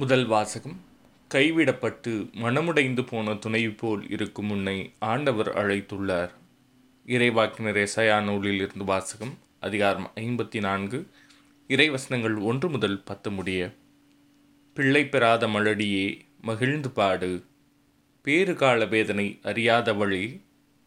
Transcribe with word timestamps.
முதல் 0.00 0.26
வாசகம் 0.26 0.76
கைவிடப்பட்டு 1.34 2.12
மனமுடைந்து 2.42 3.06
போன 3.06 3.34
துணைவி 3.34 3.72
போல் 3.72 4.10
இருக்கும் 4.10 4.50
உன்னை 4.50 4.92
ஆண்டவர் 4.98 5.48
அழைத்துள்ளார். 5.48 6.30
இறைவாக்கினர் 7.06 7.86
எசையா 7.86 8.22
நூலில் 8.22 8.54
இருந்து 8.54 8.84
வாசகம் 8.84 9.38
அதிகாரம் 9.60 10.10
ஐம்பத்தி 10.14 10.60
நான்கு 10.60 11.08
இறைவசனங்கள் 11.68 12.42
ஒன்று 12.42 12.70
முதல் 12.70 13.02
பத்து 13.02 13.30
முடிய 13.30 13.74
பிள்ளை 14.74 15.06
பெறாத 15.06 15.46
மலடியே 15.46 16.20
மகிழ்ந்து 16.40 16.90
பாடு. 16.90 17.44
பேறு 18.22 18.54
கால 18.54 18.86
வேதனை 18.86 19.38
அறியாதவளே 19.42 20.40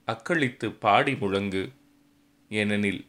அக்களித்து 0.07 0.75
பாடி 0.80 1.16
முழங்கு. 1.16 1.71
ஏனெனில் 2.50 3.05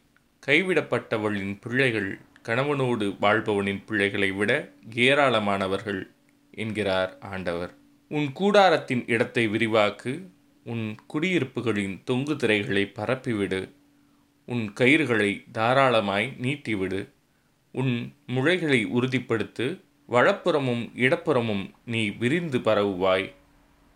கைவிடப்பட்டவளின் 0.47 1.57
பிள்ளைகள் 1.61 2.19
கணவனோடு 2.47 3.05
வாழ்பவனின் 3.21 3.81
பிள்ளைகளை 3.85 4.31
விட 4.31 4.51
ஏராளமானவர்கள் 4.95 6.01
என்கிறார் 6.51 7.17
ஆண்டவர். 7.19 7.73
உன் 8.09 8.27
கூடாரத்தின் 8.39 9.03
இடத்தை 9.07 9.47
விரிவாக்கு 9.47 10.11
உன் 10.63 10.95
குடியிருப்புகளின் 11.13 12.03
தொங்கு 12.03 12.35
திரைகளை 12.35 12.91
பரப்பிவிடு 12.95 13.69
உன் 14.45 14.73
கயிறுகளை 14.79 15.31
தாராளமாய் 15.51 16.33
நீட்டிவிடு 16.41 17.09
உன் 17.71 18.13
முளைகளை 18.27 18.81
உறுதிப்படுத்து 18.85 19.65
வலப்புறமும் 20.09 20.83
இடப்புறமும் 20.95 21.65
நீ 21.85 22.09
விரிந்து 22.09 22.59
பரவுவாய் 22.59 23.33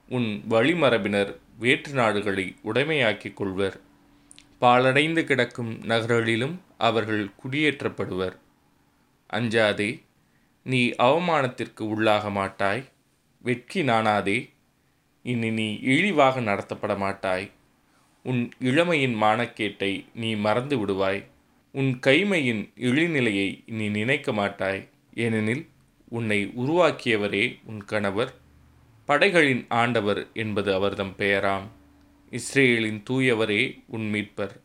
உன் 0.10 0.42
வழிமரபினர் 0.50 1.36
வேற்று 1.60 1.94
நாடுகளை 1.94 2.56
உடைமையாக்கிக் 2.64 3.34
கொள்வர். 3.34 3.80
பாழடைந்து 4.62 5.24
கிடக்கும் 5.24 5.82
நகர்களிலும் 5.82 6.60
அவர்கள் 6.78 7.30
குடியேற்றப்படுவர். 7.44 8.36
அஞ்சாதே 9.34 10.04
நீ 10.64 10.90
அவமானத்திற்கு 10.90 11.80
உள்ளாக 11.80 12.32
மாட்டாய். 12.32 12.90
வெட்கி 13.38 13.84
நாணாதே 13.84 14.50
இனி 15.24 15.52
நீ 15.52 15.80
இழிவாக 15.82 16.40
நடத்தப்பட 16.40 16.98
மாட்டாய். 16.98 17.52
உன் 18.24 18.52
இளமையின் 18.60 19.22
மானக்கேட்டை 19.22 20.06
நீ 20.14 20.36
மறந்து 20.36 20.86
விடுவாய். 20.86 21.26
உன் 21.72 22.00
கைமையின் 22.08 22.70
இழிநிலையை 22.76 23.64
நீ 23.68 23.90
நினைக்க 23.90 24.34
மாட்டாய். 24.34 24.88
ஏனெனில் 25.14 25.68
உன்னை 26.10 26.54
உருவாக்கியவரே 26.58 27.60
உன் 27.64 27.86
கணவர். 27.86 28.34
படைகளின் 29.06 29.66
ஆண்டவர் 29.70 30.28
என்பது 30.34 30.74
அவர்தம் 30.74 31.16
பெயராம். 31.18 31.68
இஸ்ரேலின் 32.32 33.04
தூயவரே 33.10 33.84
உன் 33.88 34.14
மீட்பர். 34.14 34.56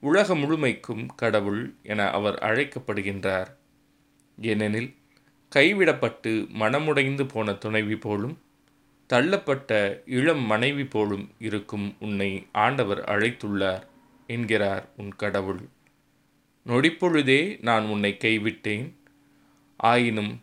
உலக 0.00 0.34
முழுமைக்கும் 0.34 1.06
கடவுள் 1.16 1.74
என 1.82 2.10
அவர் 2.10 2.34
அழைக்கப்படுகின்றார். 2.34 3.46
ஏனெனில் 4.40 4.94
கைவிடப்பட்டு 5.56 6.48
மனமுடைந்து 6.48 7.28
போன 7.28 7.52
துணைவி 7.52 7.96
போலும் 7.96 8.38
தள்ளப்பட்ட 9.12 10.02
இளம் 10.06 10.42
மனைவி 10.42 10.84
போலும் 10.84 11.30
இருக்கும் 11.38 11.94
உன்னை 12.00 12.46
ஆண்டவர் 12.52 13.00
அழைத்துள்ளார் 13.00 13.82
என்கிறார் 14.26 14.88
உன் 14.96 15.16
கடவுள். 15.16 15.60
நொடிப்பொழுதே 16.66 17.58
நான் 17.60 17.84
உன்னை 17.84 18.16
கைவிட்டேன். 18.18 18.92
ஆயினும் 19.76 20.40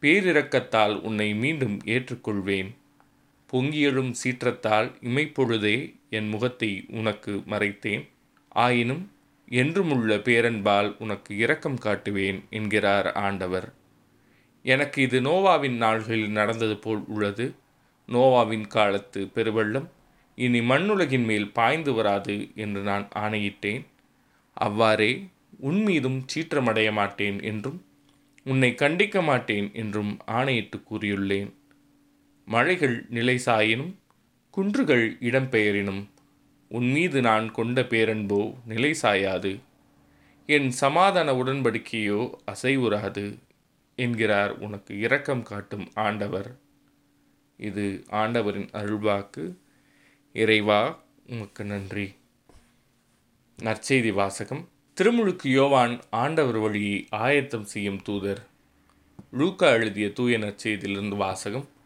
பேரிரக்கத்தால் 0.00 1.00
உன்னை 1.00 1.34
மீண்டும் 1.34 1.78
ஏற்றுக்கொள்வேன். 1.84 2.74
பொங்கியெழும் 3.52 4.12
சீற்றத்தால் 4.22 4.88
இமைப்பொழுதே 5.02 5.76
என் 6.10 6.28
முகத்தை 6.28 6.84
உனக்கு 6.90 7.32
மறைத்தேன். 7.32 8.04
ஆயினும் 8.48 9.02
என்றுமுள்ள 9.48 10.16
பேரன்பால் 10.18 10.96
உனக்கு 10.98 11.36
இரக்கம் 11.36 11.78
காட்டுவேன் 11.84 12.38
என்கிறார் 12.50 13.12
ஆண்டவர். 13.12 13.68
எனக்கு 14.64 15.02
இது 15.02 15.20
நோவாவின் 15.20 15.76
நாள்களில் 15.76 16.30
நடந்தது 16.30 16.76
போல் 16.76 17.02
உள்ளது. 17.06 17.54
நோவாவின் 18.08 18.66
காலத்து 18.66 19.20
பெருவெள்ளம் 19.34 19.88
இனி 20.38 20.60
மண்ணுலகின் 20.60 21.24
மேல் 21.24 21.52
பாய்ந்து 21.52 21.92
வராது 21.92 22.36
என்று 22.54 22.80
நான் 22.80 23.08
ஆணையிட்டேன். 23.14 23.82
அவ்வாறே 24.56 25.12
உன் 25.58 25.80
மீதும் 25.82 26.24
சீற்றமடைய 26.34 26.92
மாட்டேன் 26.92 27.42
என்றும் 27.42 27.78
உன்னை 28.46 28.70
கண்டிக்க 28.74 29.22
மாட்டேன் 29.22 29.70
என்றும் 29.72 30.12
ஆணையிட்டு 30.26 30.78
கூறியுள்ளேன். 30.90 31.50
மழைகள் 32.50 33.06
நிலை 33.08 33.40
சாயினும் 33.44 33.94
குன்றுகள் 34.50 35.16
இடம்பெயரினும் 35.20 36.04
உன் 36.68 36.90
மீது 36.90 37.20
நான் 37.20 37.50
கொண்ட 37.50 37.80
பேரன்போ 37.80 38.54
நிலை 38.64 38.96
சாயாது. 39.02 39.60
என் 40.46 40.70
சமாதான 40.70 41.32
உடன்படிக்கையோ 41.32 42.30
அசைவுறாது 42.46 43.38
என்கிறார் 43.96 44.58
உனக்கு 44.58 44.98
இரக்கம் 44.98 45.42
காட்டும் 45.42 45.90
ஆண்டவர். 45.94 46.58
இது 47.56 48.04
ஆண்டவரின் 48.08 48.68
அருள்வாக்கு. 48.72 49.54
இறைவா 50.32 51.02
உமக்கு 51.26 51.64
நன்றி. 51.64 52.14
நற்செய்தி 53.62 54.12
வாசகம். 54.12 54.68
திருமுழுக்கு 55.00 55.48
யோவான் 55.48 56.00
ஆண்டவர் 56.10 56.56
வழியை 56.56 57.06
ஆயத்தம் 57.10 57.64
செய்யும் 57.64 58.02
தூதர். 58.02 58.46
லூக்கா 59.32 59.70
எழுதிய 59.70 60.12
தூய 60.12 60.38
நற்செய்தியிலிருந்து 60.38 61.16
வாசகம். 61.16 61.78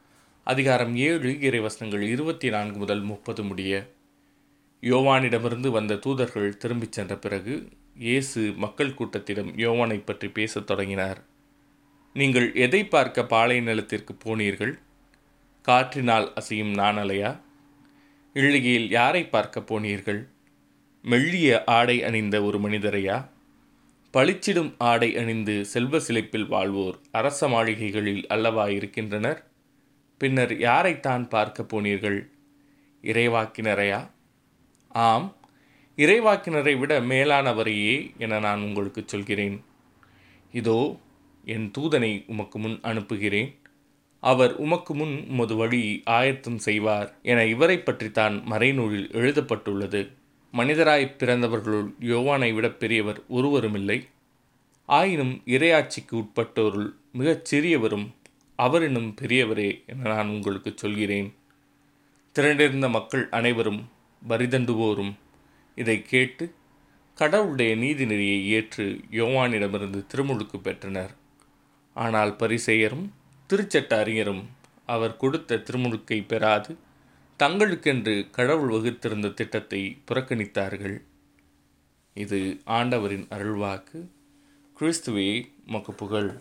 அதிகாரம் 0.46 0.96
ஏழு 0.96 1.30
இறைவசனங்கள் 1.30 2.00
இருபத்தி 2.00 2.48
நான்கு 2.48 2.78
முதல் 2.78 3.00
முப்பது 3.00 3.42
முடிய. 3.42 3.86
யோவானிடமிருந்து 4.80 5.68
வந்த 5.68 5.94
தூதர்கள் 5.94 6.56
திரும்பிச் 6.56 6.92
சென்ற 6.92 7.16
பிறகு 7.16 7.68
இயேசு 7.94 8.52
மக்கள் 8.56 8.90
கூட்டத்திடம் 8.90 9.50
யோவானை 9.56 10.02
பற்றி 10.04 10.28
பேசத் 10.28 10.66
தொடங்கினார். 10.66 11.24
நீங்கள் 12.12 12.54
எதை 12.54 12.84
பார்க்க 12.84 13.24
பாலை 13.24 13.60
நிலத்திற்கு 13.60 14.16
போனீர்கள்? 14.24 14.74
காற்றினால் 15.62 16.32
அசையும் 16.34 16.74
நாணலையா? 16.74 17.40
இழுகையில் 18.32 18.90
யாரை 18.90 19.26
பார்க்க 19.26 19.60
போனீர்கள்? 19.60 20.28
மெல்லிய 21.02 21.64
ஆடை 21.64 22.02
அணிந்த 22.02 22.42
ஒரு 22.42 22.60
மனிதரையா? 22.60 23.28
பளிச்சிடும் 24.14 24.74
ஆடை 24.78 25.16
அணிந்து 25.16 25.64
செல்வ 25.64 25.98
சிலைப்பில் 25.98 26.48
வாழ்வோர் 26.48 26.98
அரச 27.12 27.48
மாளிகைகளில் 27.48 28.26
அல்லவா 28.26 28.68
இருக்கின்றனர்? 28.68 29.52
பின்னர் 30.24 30.52
யாரைத்தான் 30.58 31.28
பார்க்க 31.28 31.62
போனீர்கள்? 31.62 32.18
இறைவாக்கினரையா? 33.02 34.00
ஆம் 34.88 35.26
இறைவாக்கினரை 35.96 36.78
விட 36.78 37.00
மேலானவரையே 37.00 37.96
என 38.18 38.38
நான் 38.38 38.60
உங்களுக்கு 38.60 39.02
சொல்கிறேன். 39.06 39.56
இதோ 40.52 40.78
என் 41.44 41.70
தூதனை 41.78 42.10
உமக்கு 42.26 42.58
முன் 42.58 42.78
அனுப்புகிறேன். 42.82 43.50
அவர் 44.22 44.52
உமக்கு 44.56 44.94
முன் 44.94 45.14
உமது 45.28 45.54
வழி 45.56 46.02
ஆயத்தம் 46.04 46.58
செய்வார் 46.58 47.10
என 47.22 47.44
இவரை 47.44 47.78
பற்றித்தான் 47.78 48.36
மறைநூலில் 48.50 49.08
எழுதப்பட்டுள்ளது. 49.12 50.02
மனிதராய் 50.52 51.06
பிறந்தவர்களுள் 51.18 51.90
யோவானை 52.12 52.50
விட 52.54 52.70
பெரியவர் 52.82 53.20
ஒருவருமில்லை. 53.28 53.98
ஆயினும் 54.88 55.34
இரையாட்சிக்கு 55.46 56.16
உட்பட்டோருள் 56.16 56.90
மிகச் 57.12 57.46
சிறியவரும் 57.50 58.08
அவர் 58.56 58.82
என்னும் 58.82 59.14
பெரியவரே 59.20 59.86
என 59.86 60.08
நான் 60.08 60.28
உங்களுக்கு 60.28 60.72
சொல்கிறேன். 60.76 61.34
திரண்டிருந்த 62.34 62.90
மக்கள் 62.90 63.28
அனைவரும் 63.28 63.90
வரிதண்டுவோரும் 64.28 65.12
இதை 65.74 66.02
கேட்டு 66.02 66.54
கடவுளுடைய 67.14 67.76
நீதிநெறியை 67.76 68.46
ஏற்று 68.46 69.00
யோவானிடமிருந்து 69.10 70.06
திருமுழுக்கு 70.06 70.60
பெற்றனர். 70.60 71.12
ஆனால் 71.92 72.32
பரிசெயரும் 72.32 73.06
திருச்சட்ட 73.50 73.92
அறிஞரும் 74.02 74.42
அவர் 74.86 75.16
கொடுத்த 75.16 75.56
திருமுழுக்கை 75.56 76.22
பெறாது 76.22 76.76
தங்களுக்கென்று 77.40 78.30
கடவுள் 78.30 78.70
வகுத்திருந்த 78.70 79.34
திட்டத்தை 79.34 79.98
புறக்கணித்தார்கள். 80.08 80.96
இது 82.14 82.60
ஆண்டவரின் 82.64 83.26
அருள்வாக்கு. 83.30 84.00
கிறிஸ்துவே 84.80 85.46
மக்கு 85.66 85.92
புகழ். 85.92 86.32